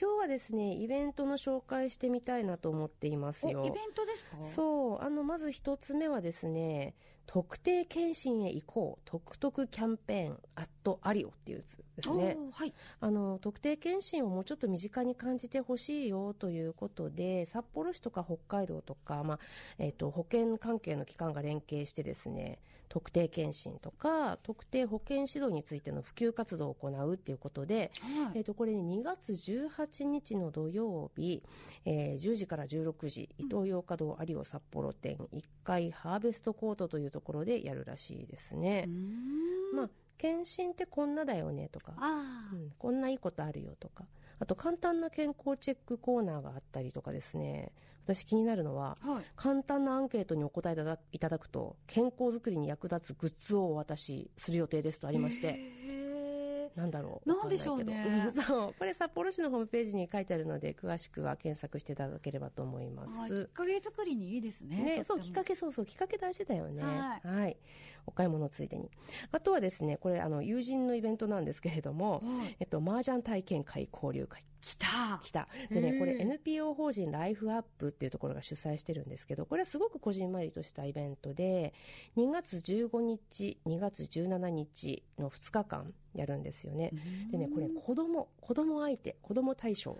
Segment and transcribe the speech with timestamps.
[0.00, 3.66] 今日はですね、イベントの紹介してみたいなと思っていますよ。
[3.66, 4.38] イベントですか？
[4.46, 5.04] そう。
[5.04, 6.94] あの、まず一つ目はですね、
[7.32, 12.36] 特定検診へ行こう、特特キャンペーン、アットアリオっていうやつですね。
[12.50, 19.38] はい、あの、特定検診をもうちょっと身近に感じてほしいよということで、札幌市とか北海道とか、まあ、
[19.78, 22.58] えっ、ー、と、保険関係の機関が連携してですね、
[22.90, 31.44] 特定検診とか、特定保険指導についての普及活動を行うっていうことで、はい、えっ、ー、と、これね、2月18日の土曜日、
[31.84, 38.88] えー、10時から16時、イトーヨーカドー有オ札幌店1階ハーベストコートというところでやるらしいですね。
[39.74, 41.94] まあ検診ってこんなだよねとか、
[42.52, 44.04] うん、こんないいことあるよとか、
[44.38, 47.72] あと簡単な健康チェックコーナーがあったりとかですね、
[48.04, 55.58] 私気になるのは、はい、簡単なアンケートにお答えいただくと、健康づくりに役立つグッズをお渡しする予定ですとありまして、
[56.76, 57.28] なんだろう。
[57.28, 58.28] なんでしょうね。
[58.46, 58.74] そう。
[58.78, 63.14] これ札幌市のホームページに書いてあるので、詳しくは検索していただければと思います。
[63.28, 64.96] きっかけ作りにいいですね。
[64.98, 66.82] ね、そう、きっかけ、そうそう、きっかけ大事だよね。
[66.82, 67.28] はい。
[67.28, 67.56] はい、
[68.06, 68.90] お買い物ついでに。
[69.32, 74.44] あとはですね、これ、あの、友人のイベントなんですけれども、はい、えっと、麻雀体験会交流会。
[74.60, 74.86] 来た
[75.22, 75.48] 来た。
[75.70, 81.74] でね、これ NPO 法人ライフアップっていうところが主催してるんですけど、これはすごくこじんまりとしたイベントで、
[82.16, 86.92] 2月15日、2月17日の2日間やるんですよね。
[87.30, 89.98] でね、これ子供、子供相手、子供対象。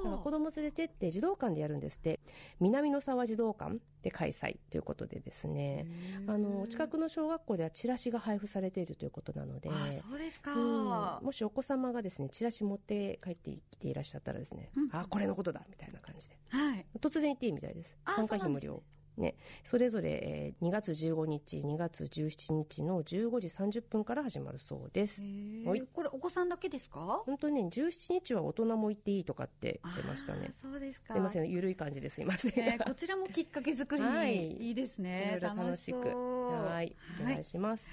[0.00, 2.20] おだから子供連れてって児童館でやるんですって。
[2.60, 5.86] 南の沢児童館で開催ということでですね、
[6.26, 16.36] あの、近くの小学校ではチラシが配布されているということなので、あ、そうですか、うん、もしお子様がですね、チラシ持って帰ってきていらっしゃったらですね、うん、あ、これのことだみたいな感じで。
[16.48, 16.86] はい。
[17.00, 17.96] 突然言っていいみたいです。
[18.06, 18.82] 参加費無料。
[19.16, 25.20] ね、それぞれ、えー、2月15日、2月17日の15時30分から始まるそうです。
[25.66, 27.22] はい、これお子さんだけですか？
[27.26, 30.50] 本当ね、17日は大人も行っていいとかって言ってましたね。
[30.52, 31.14] そうですか。
[31.14, 32.52] すいません、ゆるい感じですいません。
[32.58, 35.38] えー、こちらもきっかけ作りに いいですね。
[35.42, 36.08] はい、楽しく。
[36.08, 37.84] はい、お願いします。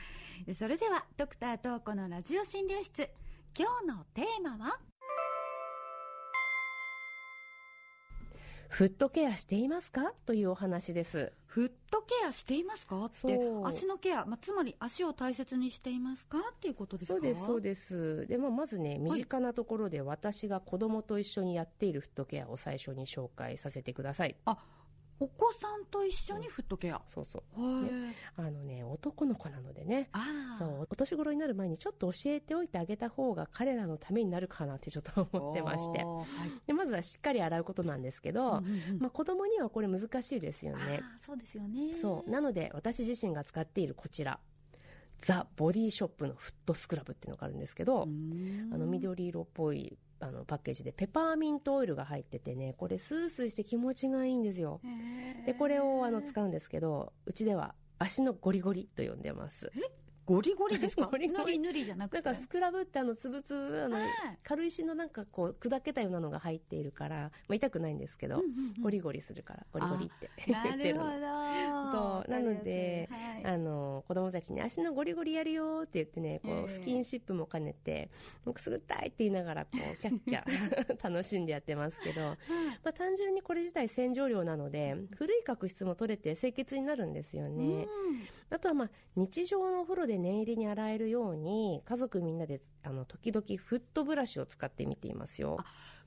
[0.55, 3.09] それでは、ドクタートーコのラジオ診療室。
[3.57, 4.79] 今日のテーマは？
[8.69, 10.13] フットケアしていますか？
[10.25, 11.31] というお話です。
[11.45, 13.05] フットケアしていますか？
[13.05, 16.38] って足のケア、まあ、つまり足を大切にしていますか？
[16.38, 17.13] っていうことですか？
[17.13, 18.28] そうですそうです。
[18.28, 24.35] でもまずね身近なところで私が子供と一緒にやっているフットケアを最初に紹介させてください。
[24.45, 24.57] あ
[25.19, 30.09] お子さんと一緒にフットケア、そうそう、ね、あのね男の子なのでね。
[30.57, 41.01] そうお年頃になる前にちょっと教えておいてあげた方が彼らのためになるかなってちょっと思ってまして、はい、でまずはしっかり洗うことなんですけど、うんうんうん、まあ、子供にはこれ難しいですよね。
[41.17, 41.97] そうですよね。
[41.99, 42.29] そう。
[42.29, 44.39] なので私自身が使っているこちら
[45.22, 48.03] ザ・ボディショップのフットスクラブっていうのがあるんですけど
[48.73, 54.79] あの緑色っぽいあのパッケージでペパーミントオイルが入っててねこれスースーして気持ちがいいんですよ。
[55.45, 59.72] でこれをあの使うんですけどうちでは足のゴリゴリと呼んでます
[60.27, 61.07] ゴリゴリですか？
[61.09, 61.57] ゴリゴリ。
[61.57, 62.21] 塗りじゃなくて？
[62.21, 63.97] なんかスクラブってあのつぶつぶあの
[64.43, 70.29] 軽石のなんかこう砕けたようなのが入っているから、まあ、痛くないんですけど、うんうんうん、ゴリゴリするからゴリゴリって。
[70.45, 71.05] 言ってるの
[71.91, 72.31] そう。
[72.31, 78.09] なので、はい、あの子供たちに足のゴリゴリやるよって言ってねこうスキンシップも兼ねて
[78.53, 82.37] くすぐったいって言いながらこう キャッキャ楽しんでやってますけど、ま
[82.85, 87.87] あ、単純にこれ自体洗浄量なので古い角質も取れて清潔になるんですよね、
[88.49, 95.57] あとはまあ日常のお風呂で念入りに洗えるように家族みんなであの時々フットブラシを使ってみていますよ。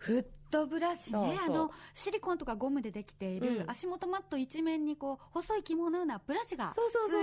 [0.01, 1.39] フットブラシね。
[1.47, 6.79] あのシリコンとかゴムでできている、足元マット一面にこう細い紐のようなブラシがつ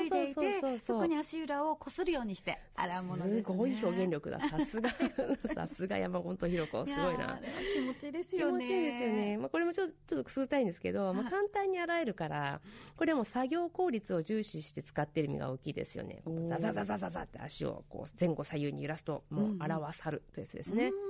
[0.05, 4.39] いていてそこに足裏をこするようにして洗うものです、ね、すごい表現力だ。
[4.39, 4.89] さすが
[5.53, 7.39] さすが山本ひろ子すごいな。
[7.73, 8.65] 気持ちいいですよね。
[8.65, 12.61] 気持ちいいですよね、まあ、これもちょっとちょっとくすぐたいんですけど、まあ、簡単に洗えるから
[12.95, 16.21] これも作業効率を重視して使ってる意味が大きいですよね。
[16.47, 21.06] ザザザザザザって足をこう前後左右に揺らすともう表さるというやつですね、うん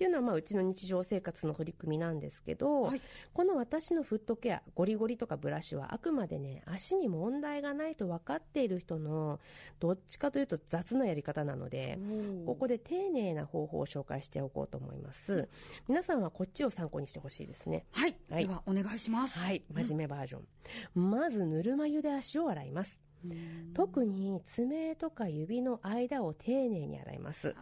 [0.00, 3.02] っていうのは、まあ、うちの日常生活の取り組みなんですけど、はい、
[3.34, 9.40] この私のフットケア、ゴリゴリとかブラシはあくまでね、足に問題がないと分かっている人の、
[9.78, 11.98] どっちかというと雑なやり方なので、
[12.46, 15.50] ここで丁寧な方法を紹介しておこうと思います。
[15.86, 17.84] 皆さんはこっちを参考にしてほしいですね。
[17.92, 18.16] はい。
[18.30, 19.38] はい、では、お願いします。
[19.38, 19.62] はい。
[19.70, 20.42] 真面目バージョン。
[20.96, 22.98] うん、まず、ぬるま湯で足を洗います。
[23.74, 27.54] 特に爪とか指の間を丁寧に洗います。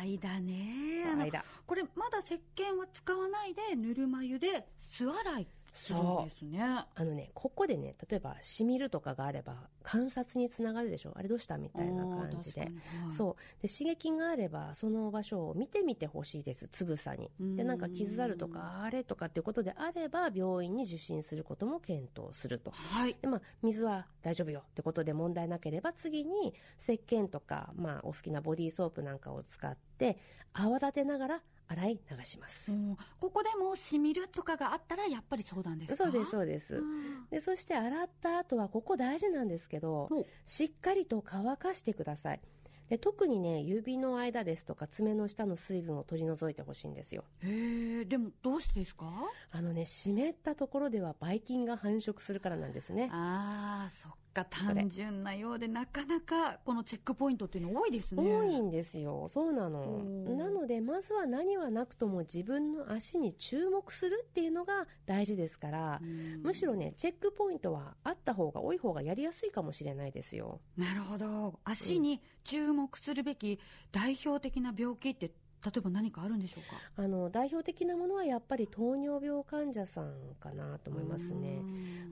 [0.00, 1.04] 間ね。
[1.16, 1.44] 間。
[1.66, 6.60] これまだ石鹸は使わないでぬるま湯で素洗いするんですね。
[6.62, 11.12] あのねここでね例えばしみるとかがあれば観察につながるでしょ？
[11.14, 11.58] あれどうした？
[11.58, 12.72] みたいな感じで、はい、
[13.16, 13.62] そう。
[13.62, 16.68] で刺激があればその場所を見てみてほしいです。
[16.68, 17.30] つぶさに。
[17.56, 30.18] でなんか傷あるとかあれとかっていうことであれば病院に受診することも検討すると、はい、でまあ、水は大丈夫よってことで問題なければ次に石鹸とか、まあ、お好きなボディーソープなんかを使って
[30.52, 36.82] 泡立てながら洗い流します、うん、ここでもしみるとかがあったらやっぱり相談ですそうですそうです、
[37.30, 40.08] でそして洗った後はここ大事なんですけど
[40.46, 42.40] しっかりと乾かしてください。
[42.88, 47.24] で特にね指の間ですとか爪の下の水分を取り除いてほしいんですよ。
[47.42, 49.12] へえでもどうしてですか？
[49.50, 53.08] あのね湿ったところではばい菌が繁殖するからなんですね。
[53.10, 58.22] ああそっか単純なようでなかなかこのチェックポイントっていうの多いですね。
[58.22, 59.28] 多いんですよ。
[59.30, 60.04] そうなの。
[60.36, 66.00] なのでまずは何はなくとも自分の足に注目するっていうのが大事ですから
[66.42, 70.60] むしろねチェックポイントはあった方が多い方がやりやすいかもしれないですよ。
[70.76, 71.58] なるほど。
[71.64, 73.58] 足に注目するべき
[73.90, 75.30] 代表的な病気って
[75.66, 77.02] 例えば何かあるんでしょうか？
[77.02, 81.60] あの代表的なものはやっぱり糖尿病患者さんかなと思いますね。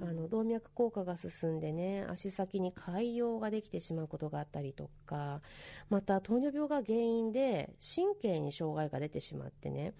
[0.01, 5.41] あの動脈硬化が進んでね足先に潰瘍ができてしまうことがあったりとか
[5.89, 9.95] また糖尿病が原因で神経に障害が出てしまってね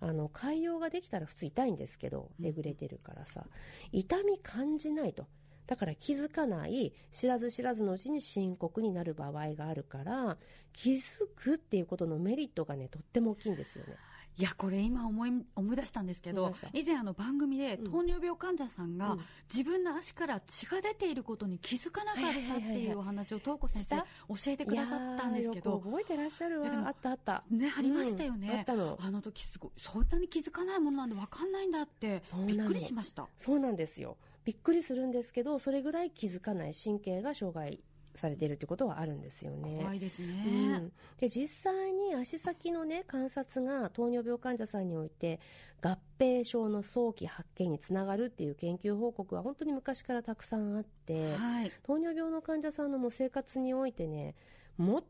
[0.00, 3.46] あの潰瘍ができたら普通痛いんですけどえぐれてるからさ
[3.90, 5.26] 痛み感じないと
[5.68, 10.38] だから気づかない知らず知らずのうちに深刻になる場合があるから
[10.72, 11.00] 気づ
[11.36, 13.94] くっていうことのメリットがねとっても大きいんですよね。
[14.38, 19.18] いやこれ今思い思い出したんですけど以前あの番組で糖尿病患者さんが、
[19.52, 26.68] 自分の足から血が出ていることに気づかなかったっていうお話を東子先生教えてくださったんですけど覚えてらっしゃるわ。
[26.86, 27.42] あったあった。
[27.50, 33.26] ねありましたよね、うん、ああの時すごいそんなに気づかないものなんで分かんないんだってびっくりしました。
[33.36, 34.16] そうなんですよ
[34.48, 37.80] びっくりするんですけどそれぐらい気づかない神経が障害
[38.14, 39.80] されているということはあるんですよね。
[39.82, 40.42] 怖いですね。
[40.46, 45.38] うん、で実際に足先のね観察が糖尿病患者さんにおいて
[45.82, 54.34] 合併症の早期発見につながるっていう研究報告は本当に昔からたくさんあって、はい、糖尿病の患者さんのも生活においてね
[54.78, 55.02] 最も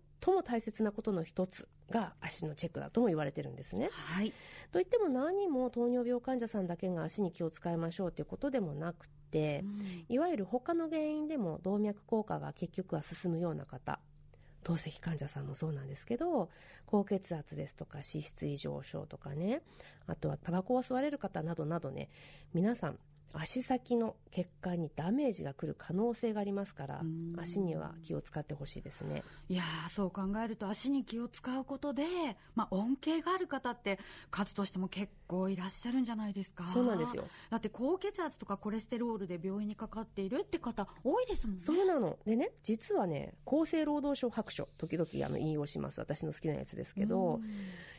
[0.42, 3.90] 大切なことの一つが足のチェックだとも言われてるんですね。
[3.92, 4.32] はい、
[4.72, 9.08] といっても何も糖尿病患者さんだけが足に気を使いましょうということでもなく
[10.08, 13.98] いわゆる他の原因でも動脈硬化が結局は進むような方
[14.64, 16.50] 透析患者さんもそうなんですけど
[16.86, 19.62] 高血圧ですとか脂質異常症とかね
[20.06, 22.08] あとはタバコを吸われる方などなどね
[22.54, 22.98] 皆さん
[23.32, 27.02] 足先の血管にダメージが来る可能性がありますから
[27.36, 29.22] 足には気を使ってほしいですね。
[29.48, 32.04] いやそう考えると足に気を使うことで、
[32.54, 33.98] まあ、恩恵がある方って
[34.30, 36.66] 数としても結構いらっしゃるんじゃないですか。
[36.68, 37.24] そうなんですよ。
[37.50, 41.62] だって高血圧とかコレステロールで病院にかかっているって方多いですもんね。
[41.62, 42.18] そうなの。
[42.24, 46.00] でね実はね厚生労働省白書時々あの引用します。
[46.00, 47.40] 私の好きなやつですけど、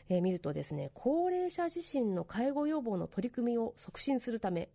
[0.08, 4.68] えー、見るとですね高齢者自身の介護予防の取り組みを促進するため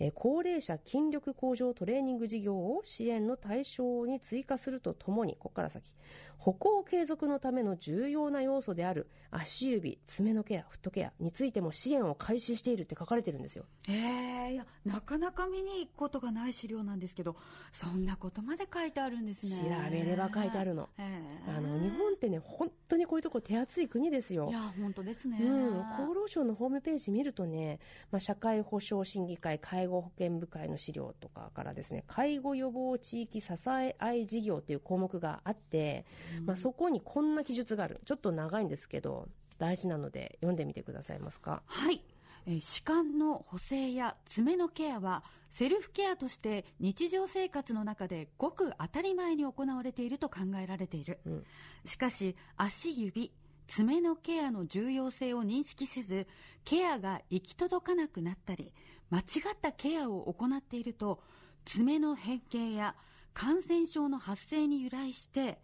[0.00, 5.92] え高齢者筋力向上トレーニング事業を支援の対象に追加するとともに、ここから先、
[6.40, 13.66] 歩行継続のための重要な要素である足指、爪のケア、フットケアについても支援を開始しているって書かれてるんですよ。
[13.88, 17.36] えー、いや、なかなか見に行くことがない資料なんですけど、
[17.72, 19.56] そんなことまで書いてあるんですね。
[19.56, 20.88] 調べれば書いてあるの。
[20.96, 24.48] あの、日本ってね、本当にこういうとこ手厚い国ですよ。
[24.48, 25.38] いや、本当ですね。
[25.42, 25.94] うん。
[25.94, 27.78] 厚労省のホームページ見るとね、
[28.10, 36.04] まあ、社会保障審議会、介護保険部会の資料とかからですね、介護予防地域支え合い事業という項目があって、
[36.44, 38.00] まあ、そこにこんな記述がある。
[38.04, 39.28] ちょっと長いんですけど
[39.58, 41.62] 大事なので読んでみてくださいますか？
[41.66, 42.02] はい。
[42.46, 51.44] え歯間の補正や爪のケアはセルフケアとして日常生活の中でごく当たり前に行われていると考えられている、うん、
[51.84, 53.30] しかし足指
[53.70, 56.26] 爪のケアの重要性を認識せず
[56.64, 58.74] ケアが行き届かなくなったり
[59.10, 59.24] 間違っ
[59.62, 61.22] たケアを行っていると
[61.64, 62.96] 爪の変形や
[63.32, 65.60] 感染症の発生に由来して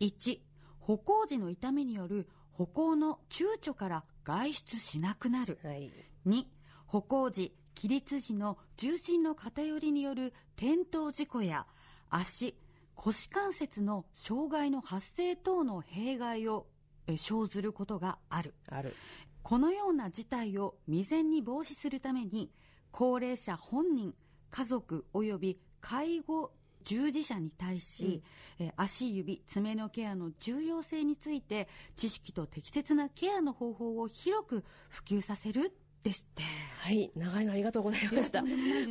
[0.00, 0.38] 1
[0.80, 5.92] 歩行時の痛みによる歩行の躊躇から外出しなくなる、はい、
[6.26, 6.44] 2
[6.86, 11.66] 歩行時起立時の重心の偏りによる転倒事故や
[12.08, 12.56] 足
[12.94, 16.66] 腰関節の障害の発生等の弊害を
[17.16, 18.54] 生ずることがある。
[18.68, 18.94] ある。
[19.42, 22.50] このような事態を未然に防止するために
[22.90, 24.14] 高齢者本人
[24.50, 26.52] 家族及び介護
[26.84, 28.22] 従事者に対し、
[28.60, 36.42] うん、え足指爪のケアの重要性について知識と適切なケアの方法を広く普及させるですって。
[36.80, 37.12] はい。
[37.14, 38.40] 長いのありがとうございました。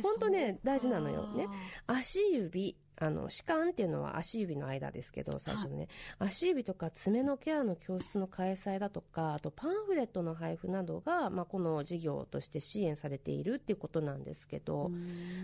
[0.02, 1.46] 本当ね大事なのよね。
[1.86, 5.88] 足指あの歯間っていうのは足指の間ですけど最初のね、
[6.20, 14.92] はい、足指とか爪のケアの教室の開催だとかあとパンフレットの配布などが、まあ、この事業として支援されているっていうことなんですけど、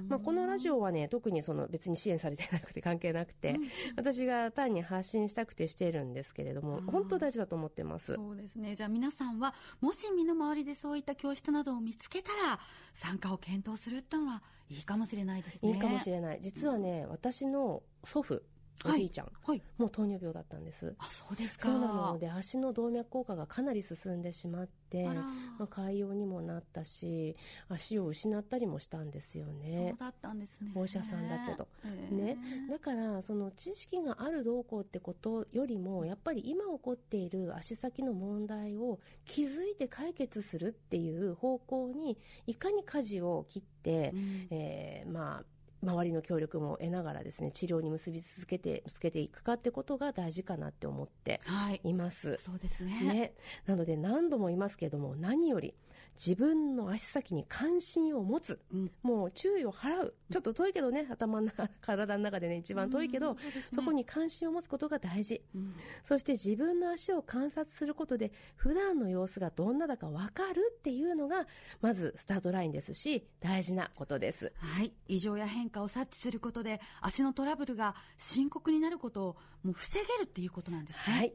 [0.08, 8.14] まあ、このラジオはね特にその別に支援されてなくて関係なくて、うん、私が単に発信したくてしてるんですけれども本当大事だと思ってます。
[8.14, 8.76] そうですね。
[8.76, 12.60] じゃあ皆さんはもし身の回りでそういった教室などを見つけたら
[12.94, 15.72] 参加を検討するっていうのはいいかもしれないですね。
[15.72, 16.38] いいかもしれない。
[16.40, 18.42] 実はね、私の祖父
[18.84, 20.94] おじいちゃん、はい、もう糖尿病だったんです。
[20.98, 21.68] あそうですか。
[21.68, 25.12] そうなので足の動脈硬化がかなり進んでしまってま
[25.60, 27.36] あ、潰瘍にもなったし
[27.68, 29.90] 足を失ったりもしたんですよね。
[29.90, 30.72] そうだったんですね。
[30.74, 31.68] お医者さんだけど、
[32.10, 32.38] ね、
[32.70, 51.40] だからその知識があるどうこうってことよりもやっぱり今起こっている足先の問題を気づいて解決するっていう方向にいかに舵を切って、うん、えー、まあ周りの協力も得ながらですね治療に結び続けてつけていくかってことが大事かなって思って
[51.84, 51.94] い。
[51.94, 52.30] ます。
[52.30, 53.00] はい、そうですね。
[53.02, 53.34] ね。
[53.66, 55.74] なので何度も言いますけれども何より
[56.18, 60.14] 自分の足先に関心を持つ、うん、もう注意を払う。
[60.30, 63.40] ちょっと遠いけどね頭の体の中でね一番遠いけど、そね、
[63.76, 71.46] そこに関心を持つことが大事、うん、そして自分の足を観察することで普段の様子がどんなだか分かるっていうのが
[71.80, 74.52] まずスタートラインですし大事なことです。
[74.56, 74.92] はい。
[75.06, 81.02] 異常や変化を察知することで足のトラブルが深刻になることをもう防げるっていうことなんですね。
[81.04, 81.32] はい、はい、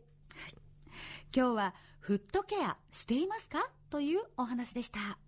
[1.35, 3.67] 今日はフットケアしていますか？
[3.89, 5.22] というお話でした。